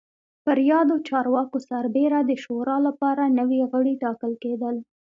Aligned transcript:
پر 0.43 0.57
یادو 0.71 0.95
چارواکو 1.07 1.57
سربېره 1.69 2.19
د 2.25 2.31
شورا 2.43 2.77
لپاره 2.87 3.23
نوي 3.39 3.61
غړي 3.71 3.93
ټاکل 4.03 4.31
کېدل 4.43 4.75